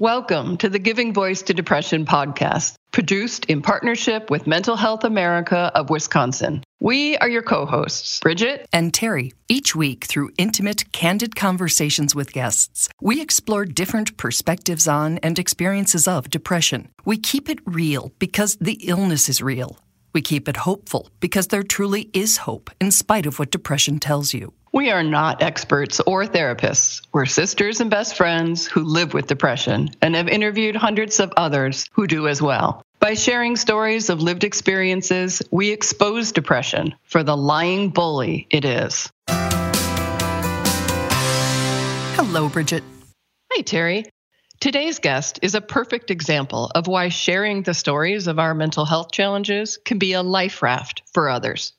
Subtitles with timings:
[0.00, 5.70] Welcome to the Giving Voice to Depression podcast, produced in partnership with Mental Health America
[5.74, 6.64] of Wisconsin.
[6.80, 9.34] We are your co hosts, Bridget and Terry.
[9.50, 16.08] Each week, through intimate, candid conversations with guests, we explore different perspectives on and experiences
[16.08, 16.88] of depression.
[17.04, 19.80] We keep it real because the illness is real.
[20.14, 24.32] We keep it hopeful because there truly is hope in spite of what depression tells
[24.32, 24.54] you.
[24.72, 27.02] We are not experts or therapists.
[27.12, 31.88] We're sisters and best friends who live with depression and have interviewed hundreds of others
[31.92, 32.84] who do as well.
[33.00, 39.10] By sharing stories of lived experiences, we expose depression for the lying bully it is.
[42.14, 42.84] Hello, Bridget.
[43.50, 44.04] Hi, Terry.
[44.60, 49.10] Today's guest is a perfect example of why sharing the stories of our mental health
[49.10, 51.72] challenges can be a life raft for others.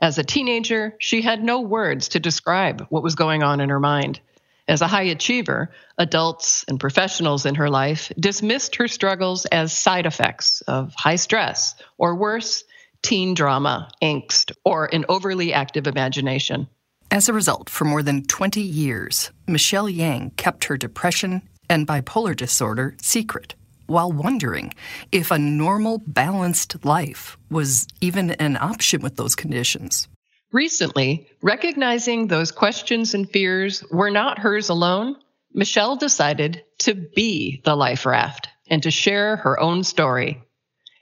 [0.00, 3.80] As a teenager, she had no words to describe what was going on in her
[3.80, 4.20] mind.
[4.66, 10.06] As a high achiever, adults and professionals in her life dismissed her struggles as side
[10.06, 12.64] effects of high stress, or worse,
[13.02, 16.66] teen drama, angst, or an overly active imagination.
[17.10, 22.34] As a result, for more than 20 years, Michelle Yang kept her depression and bipolar
[22.34, 23.54] disorder secret
[23.86, 24.74] while wondering
[25.12, 30.08] if a normal, balanced life was even an option with those conditions.
[30.52, 35.16] Recently, recognizing those questions and fears were not hers alone,
[35.52, 40.42] Michelle decided to be the life raft and to share her own story.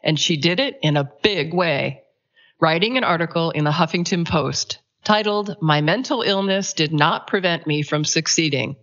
[0.03, 2.03] And she did it in a big way,
[2.61, 7.83] writing an article in the Huffington Post titled, My Mental Illness Did Not Prevent Me
[7.83, 8.77] from Succeeding,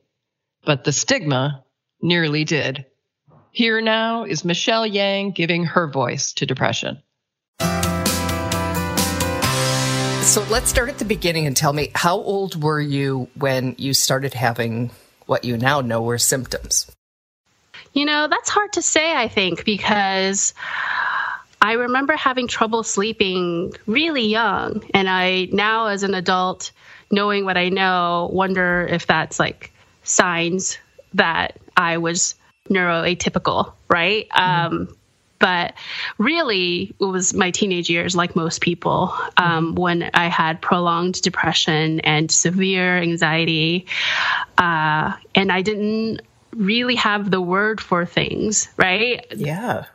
[0.66, 1.64] but the stigma
[2.02, 2.86] nearly did.
[3.52, 7.02] Here now is Michelle Yang giving her voice to depression.
[10.22, 13.96] So let's start at the beginning and tell me how old were you when you
[13.96, 14.92] started having
[15.26, 16.92] what you now know were symptoms?
[17.94, 20.54] You know, that's hard to say, I think, because
[21.60, 24.84] I remember having trouble sleeping really young.
[24.94, 26.72] And I now, as an adult,
[27.10, 29.74] knowing what I know, wonder if that's like
[30.04, 30.78] signs
[31.16, 32.36] that I was
[32.70, 34.28] neuroatypical, right?
[34.30, 34.76] Mm-hmm.
[34.76, 34.96] Um,
[35.40, 35.74] but
[36.18, 39.76] really, it was my teenage years, like most people, um, mm-hmm.
[39.76, 43.88] when I had prolonged depression and severe anxiety.
[44.58, 46.22] Uh, and I didn't
[46.54, 49.26] really have the word for things, right?
[49.36, 49.86] Yeah.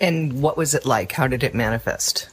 [0.00, 1.12] And what was it like?
[1.12, 2.28] How did it manifest?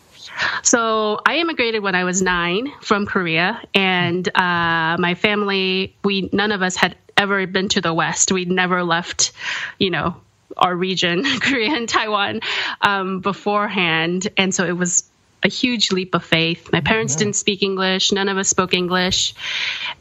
[0.64, 6.52] So I immigrated when I was nine from Korea, and uh, my family, we none
[6.52, 8.32] of us had ever been to the West.
[8.32, 9.34] We'd never left,
[9.78, 10.16] you know,
[10.58, 12.40] our region, Korea and Taiwan,
[12.82, 14.28] um, beforehand.
[14.38, 15.04] And so it was
[15.44, 16.72] a huge leap of faith.
[16.74, 18.12] My parents didn't speak English.
[18.12, 19.36] None of us spoke English.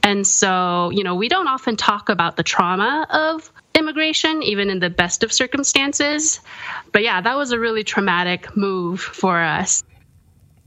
[0.02, 4.80] And so, you know, we don't often talk about the trauma of immigration, even in
[4.80, 6.40] the best of circumstances.
[6.92, 9.84] But yeah, that was a really traumatic move for us.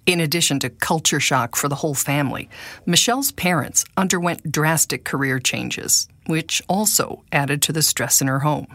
[0.06, 2.50] In addition to culture shock for the whole family,
[2.86, 8.68] Michelle's parents underwent drastic career changes, which also added to the stress in her home.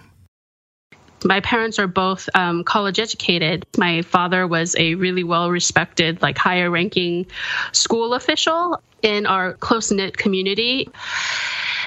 [1.24, 3.66] My parents are both um, college educated.
[3.76, 7.26] My father was a really well respected, like higher ranking
[7.72, 10.88] school official in our close knit community.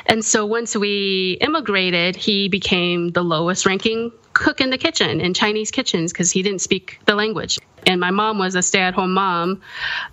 [0.07, 5.33] And so once we immigrated, he became the lowest ranking cook in the kitchen in
[5.33, 7.59] Chinese kitchens because he didn't speak the language.
[7.85, 9.61] And my mom was a stay-at-home mom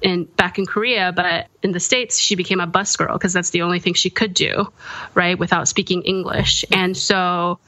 [0.02, 3.50] in back in Korea, but in the states she became a bus girl because that's
[3.50, 4.72] the only thing she could do,
[5.14, 6.64] right, without speaking English.
[6.72, 7.58] And so,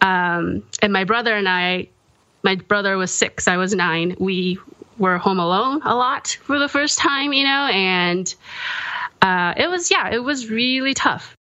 [0.00, 1.88] um, and my brother and I,
[2.42, 4.16] my brother was six, I was nine.
[4.18, 4.58] We
[4.98, 8.32] were home alone a lot for the first time, you know, and
[9.22, 11.34] uh, it was yeah, it was really tough.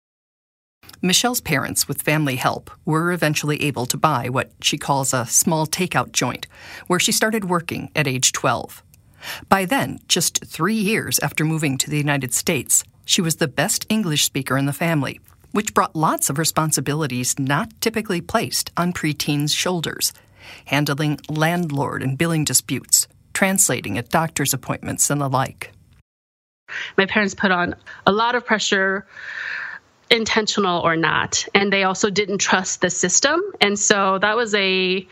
[1.02, 5.66] Michelle's parents, with family help, were eventually able to buy what she calls a small
[5.66, 6.46] takeout joint,
[6.88, 8.84] where she started working at age 12.
[9.50, 13.86] By then, just three years after moving to the United States, she was the best
[13.90, 15.20] English speaker in the family,
[15.52, 20.14] which brought lots of responsibilities not typically placed on preteens' shoulders
[20.66, 25.72] handling landlord and billing disputes, translating at doctor's appointments, and the like.
[26.97, 27.76] My parents put on
[28.06, 29.06] a lot of pressure
[30.11, 31.46] intentional or not.
[31.55, 33.41] And they also didn't trust the system.
[33.59, 35.08] And so that was a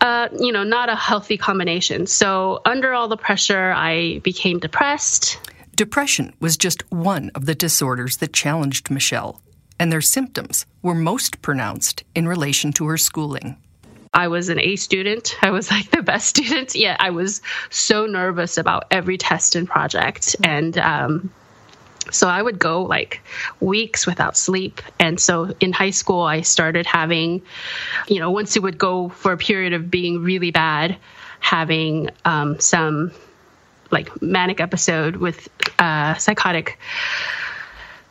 [0.00, 2.06] uh, you know, not a healthy combination.
[2.06, 5.38] So, under all the pressure, I became depressed.
[5.76, 9.42] Depression was just one of the disorders that challenged Michelle,
[9.78, 13.56] and their symptoms were most pronounced in relation to her schooling.
[14.12, 15.36] I was an A student.
[15.42, 16.74] I was like the best student.
[16.74, 20.34] Yeah, I was so nervous about every test and project.
[20.42, 21.32] And um,
[22.10, 23.20] So I would go like
[23.60, 24.80] weeks without sleep.
[24.98, 27.42] And so in high school, I started having,
[28.08, 30.96] you know, once it would go for a period of being really bad,
[31.40, 33.12] having um, some
[33.90, 35.48] like manic episode with
[35.78, 36.78] uh, psychotic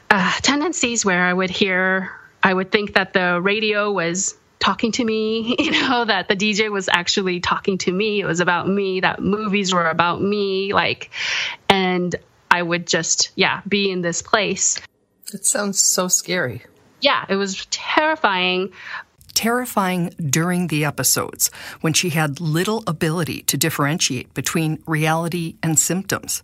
[0.09, 2.11] uh, tendencies where I would hear,
[2.43, 6.69] I would think that the radio was talking to me, you know, that the DJ
[6.69, 8.21] was actually talking to me.
[8.21, 11.09] It was about me, that movies were about me, like,
[11.69, 12.15] and
[12.51, 14.79] I would just, yeah, be in this place.
[15.33, 16.63] It sounds so scary.
[17.01, 18.71] Yeah, it was terrifying.
[19.33, 21.49] Terrifying during the episodes
[21.81, 26.43] when she had little ability to differentiate between reality and symptoms,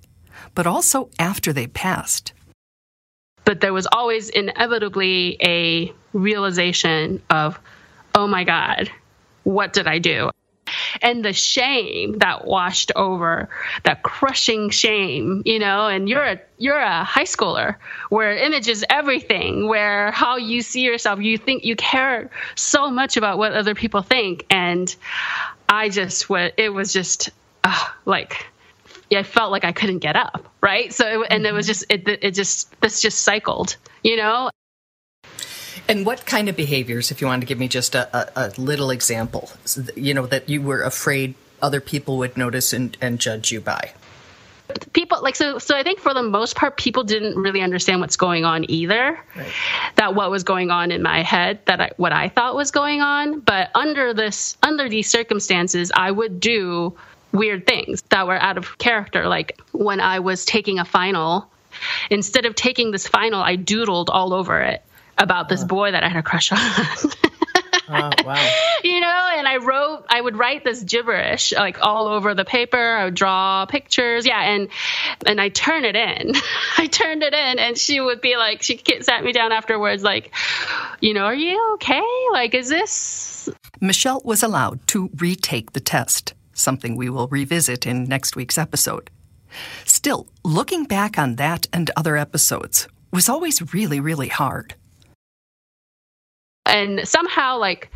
[0.54, 2.31] but also after they passed.
[3.44, 7.60] But there was always inevitably a realization of,
[8.13, 8.90] oh my God,
[9.44, 10.30] what did I do?
[11.01, 13.50] And the shame that washed over,
[13.83, 17.75] that crushing shame, you know, and you're a, you're a high schooler
[18.09, 23.18] where image is everything, where how you see yourself, you think you care so much
[23.18, 24.45] about what other people think.
[24.50, 24.94] And
[25.68, 27.30] I just, what it was just
[27.63, 28.47] uh, like,
[29.13, 30.94] I felt like I couldn't get up, right?
[30.94, 34.50] So, and it was just, it, it just, this just cycled, you know?
[35.88, 38.62] And what kind of behaviors, if you wanted to give me just a, a, a
[38.62, 39.52] little example,
[39.96, 43.94] you know, that you were afraid other people would notice and, and judge you by?
[44.94, 48.18] people like so so i think for the most part people didn't really understand what's
[48.18, 49.52] going on either right.
[49.96, 53.02] that what was going on in my head that I, what i thought was going
[53.02, 56.98] on but under this under these circumstances i would do
[57.31, 61.50] weird things that were out of character like when i was taking a final
[62.10, 64.84] instead of taking this final i doodled all over it
[65.18, 66.58] about this boy that I had a crush on.
[67.90, 68.52] oh, wow.
[68.84, 72.78] You know, and I wrote, I would write this gibberish like all over the paper.
[72.78, 74.28] I would draw pictures.
[74.28, 74.40] Yeah.
[74.40, 74.70] And,
[75.26, 76.34] and I turn it in.
[76.78, 80.36] I turned it in and she would be like, she sat me down afterwards, like,
[81.02, 82.04] you know, are you okay?
[82.32, 83.50] Like, is this?
[83.82, 89.10] Michelle was allowed to retake the test, something we will revisit in next week's episode.
[89.84, 94.76] Still, looking back on that and other episodes was always really, really hard
[96.66, 97.92] and somehow like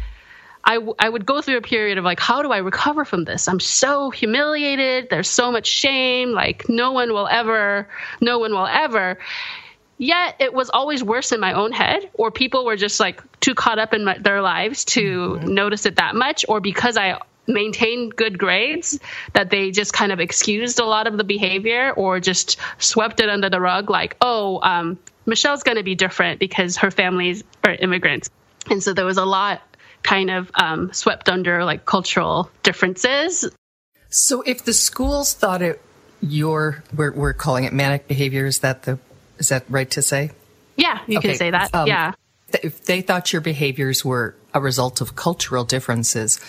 [0.63, 3.24] I, w- I would go through a period of like how do i recover from
[3.24, 3.48] this?
[3.48, 5.10] I'm so humiliated.
[5.10, 6.31] There's so much shame.
[6.31, 7.88] Like no one will ever
[8.21, 9.18] no one will ever.
[9.98, 13.54] Yet it was always worse in my own head or people were just like too
[13.54, 15.54] caught up in my, their lives to mm-hmm.
[15.54, 19.00] notice it that much or because i maintained good grades
[19.33, 23.27] that they just kind of excused a lot of the behavior or just swept it
[23.27, 27.74] under the rug like oh um, michelle's going to be different because her family's are
[27.74, 28.30] immigrants
[28.69, 29.62] and so there was a lot
[30.04, 33.50] kind of um, swept under like cultural differences.
[34.10, 35.81] So if the schools thought it
[36.21, 39.00] your we're, we're calling it manic behavior, is that the
[39.38, 40.31] is that right to say?
[40.75, 41.30] Yeah, you okay.
[41.30, 41.74] can say that.
[41.74, 42.13] Um, yeah.
[42.63, 46.39] If they thought your behaviors were a result of cultural differences,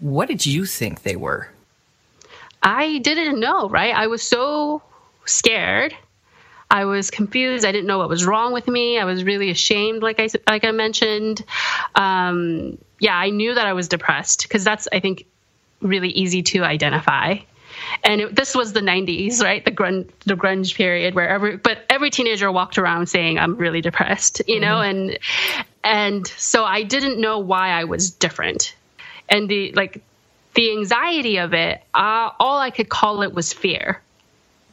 [0.00, 1.48] what did you think they were?
[2.62, 3.94] I didn't know, right?
[3.94, 4.82] I was so
[5.26, 5.94] scared
[6.74, 7.64] I was confused.
[7.64, 8.98] I didn't know what was wrong with me.
[8.98, 11.44] I was really ashamed, like I like I mentioned.
[11.94, 15.24] Um, yeah, I knew that I was depressed because that's I think
[15.80, 17.36] really easy to identify.
[18.02, 19.64] And it, this was the 90s, right?
[19.64, 23.80] The grunge, the grunge period where every but every teenager walked around saying I'm really
[23.80, 25.10] depressed, you know, mm-hmm.
[25.10, 25.18] and
[25.84, 28.74] and so I didn't know why I was different.
[29.28, 30.02] And the like
[30.54, 34.02] the anxiety of it, uh, all I could call it was fear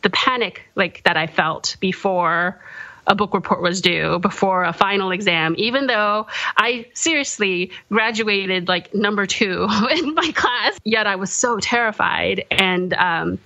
[0.01, 2.59] the panic like that I felt before
[3.07, 8.93] a book report was due, before a final exam, even though I seriously graduated like
[8.93, 12.45] number two in my class, yet I was so terrified.
[12.51, 13.39] And, um,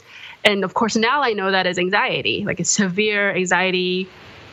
[0.44, 4.10] and of course, now I know that as anxiety, like a severe anxiety,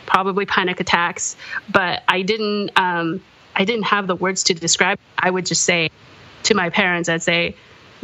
[0.06, 1.36] probably panic attacks,
[1.70, 3.20] but I didn't, um,
[3.54, 4.98] I didn't have the words to describe.
[5.18, 5.90] I would just say
[6.44, 7.56] to my parents, I'd say,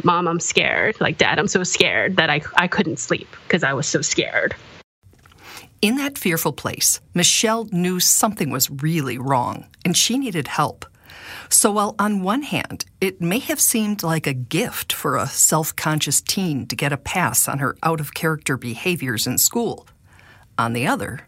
[0.03, 0.99] Mom, I'm scared.
[0.99, 4.55] Like, Dad, I'm so scared that I, I couldn't sleep because I was so scared.
[5.81, 10.85] In that fearful place, Michelle knew something was really wrong and she needed help.
[11.49, 15.75] So, while on one hand, it may have seemed like a gift for a self
[15.75, 19.87] conscious teen to get a pass on her out of character behaviors in school,
[20.57, 21.21] on the other,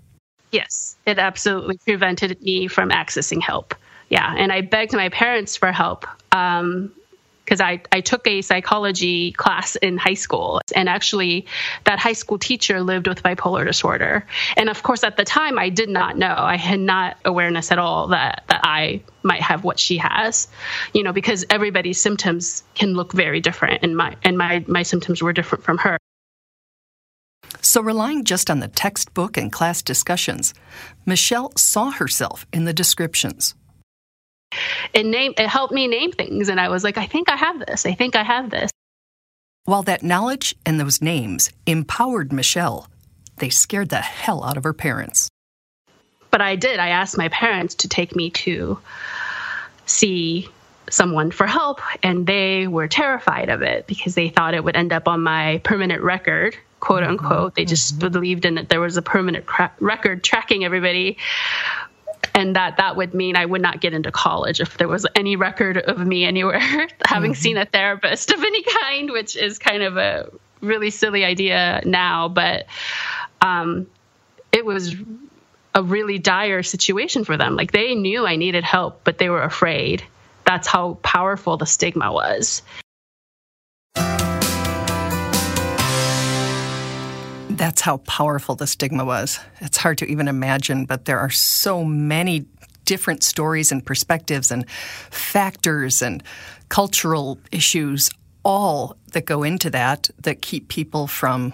[0.51, 3.73] yes, it absolutely prevented me from accessing help.
[4.09, 6.05] Yeah, and I begged my parents for help.
[6.33, 6.91] Um,
[7.51, 10.61] because I, I took a psychology class in high school.
[10.73, 11.47] And actually,
[11.83, 14.25] that high school teacher lived with bipolar disorder.
[14.55, 16.33] And of course, at the time, I did not know.
[16.33, 20.47] I had not awareness at all that, that I might have what she has,
[20.93, 23.83] you know, because everybody's symptoms can look very different.
[23.83, 25.97] And my, and my, my symptoms were different from her.
[27.59, 30.53] So, relying just on the textbook and class discussions,
[31.05, 33.55] Michelle saw herself in the descriptions.
[34.93, 37.59] It named it helped me name things and I was like, I think I have
[37.59, 37.85] this.
[37.85, 38.71] I think I have this.
[39.65, 42.87] While that knowledge and those names empowered Michelle,
[43.37, 45.29] they scared the hell out of her parents.
[46.31, 46.79] But I did.
[46.79, 48.79] I asked my parents to take me to
[49.85, 50.47] see
[50.89, 54.93] someone for help, and they were terrified of it because they thought it would end
[54.93, 57.55] up on my permanent record, quote unquote.
[57.55, 58.11] They just mm-hmm.
[58.11, 61.17] believed in that There was a permanent cra- record tracking everybody.
[62.33, 65.35] And that that would mean I would not get into college if there was any
[65.35, 66.59] record of me anywhere
[67.05, 67.41] having mm-hmm.
[67.41, 70.29] seen a therapist of any kind, which is kind of a
[70.61, 72.29] really silly idea now.
[72.29, 72.67] But
[73.41, 73.87] um,
[74.51, 74.95] it was
[75.73, 77.55] a really dire situation for them.
[77.55, 80.03] Like they knew I needed help, but they were afraid.
[80.45, 82.61] That's how powerful the stigma was.
[87.57, 89.39] That's how powerful the stigma was.
[89.59, 92.45] It's hard to even imagine, but there are so many
[92.85, 96.23] different stories and perspectives and factors and
[96.69, 98.09] cultural issues
[98.43, 101.53] all that go into that that keep people from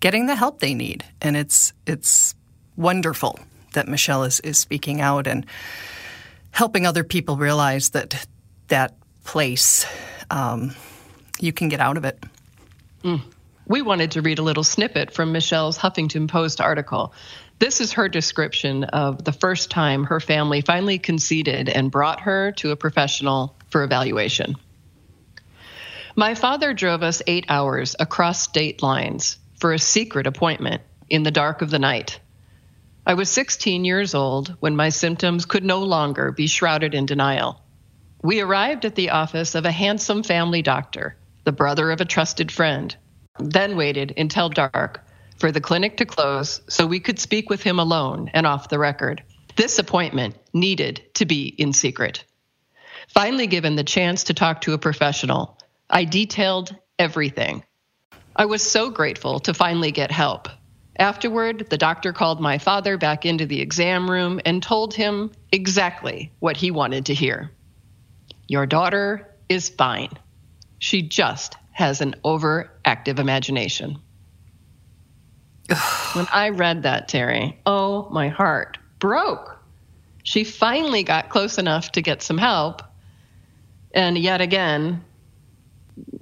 [0.00, 1.04] getting the help they need.
[1.22, 2.34] And it's it's
[2.76, 3.38] wonderful
[3.72, 5.46] that Michelle is, is speaking out and
[6.50, 8.26] helping other people realize that
[8.68, 9.86] that place,
[10.30, 10.74] um,
[11.38, 12.22] you can get out of it.
[13.04, 13.22] Mm.
[13.68, 17.12] We wanted to read a little snippet from Michelle's Huffington Post article.
[17.58, 22.52] This is her description of the first time her family finally conceded and brought her
[22.58, 24.54] to a professional for evaluation.
[26.14, 31.32] My father drove us eight hours across state lines for a secret appointment in the
[31.32, 32.20] dark of the night.
[33.04, 37.60] I was 16 years old when my symptoms could no longer be shrouded in denial.
[38.22, 42.52] We arrived at the office of a handsome family doctor, the brother of a trusted
[42.52, 42.96] friend,
[43.38, 45.04] then waited until dark
[45.38, 48.78] for the clinic to close so we could speak with him alone and off the
[48.78, 49.22] record.
[49.56, 52.24] This appointment needed to be in secret.
[53.08, 57.64] Finally, given the chance to talk to a professional, I detailed everything.
[58.34, 60.48] I was so grateful to finally get help.
[60.98, 66.32] Afterward, the doctor called my father back into the exam room and told him exactly
[66.38, 67.50] what he wanted to hear.
[68.48, 70.10] Your daughter is fine.
[70.78, 73.98] She just has an overactive imagination.
[76.14, 79.58] when I read that, Terry, oh, my heart broke.
[80.22, 82.80] She finally got close enough to get some help,
[83.92, 85.04] and yet again,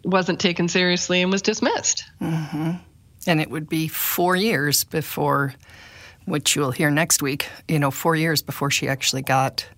[0.03, 2.03] wasn't taken seriously and was dismissed.
[2.21, 2.73] Mm-hmm.
[3.29, 5.55] And it would be four years before,
[6.25, 9.69] which you'll hear next week, you know, four years before she actually got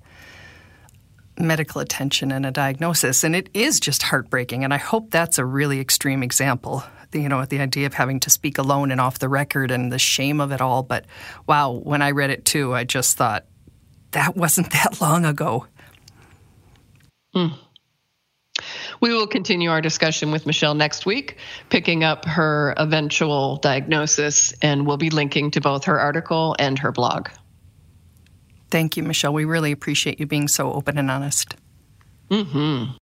[1.38, 3.24] medical attention and a diagnosis.
[3.24, 4.64] And it is just heartbreaking.
[4.64, 6.84] And I hope that's a really extreme example.
[7.12, 9.98] You know, the idea of having to speak alone and off the record and the
[9.98, 10.82] shame of it all.
[10.82, 11.06] But
[11.46, 13.46] wow, when I read it too, I just thought
[14.12, 15.66] that wasn't that long ago.
[17.34, 17.54] Mm.
[19.00, 21.36] We will continue our discussion with Michelle next week,
[21.68, 26.92] picking up her eventual diagnosis, and we'll be linking to both her article and her
[26.92, 27.28] blog.
[28.70, 29.32] Thank you, Michelle.
[29.32, 31.54] We really appreciate you being so open and honest.
[32.30, 32.96] Mm-hmm.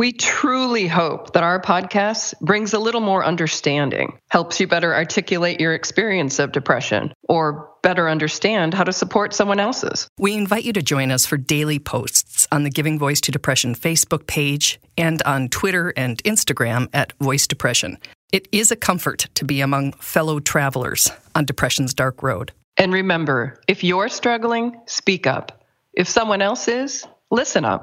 [0.00, 5.60] We truly hope that our podcast brings a little more understanding, helps you better articulate
[5.60, 10.08] your experience of depression, or better understand how to support someone else's.
[10.18, 13.74] We invite you to join us for daily posts on the Giving Voice to Depression
[13.74, 17.98] Facebook page and on Twitter and Instagram at Voice Depression.
[18.32, 22.52] It is a comfort to be among fellow travelers on depression's dark road.
[22.76, 25.64] And remember, if you're struggling, speak up.
[25.94, 27.82] If someone else is, listen up.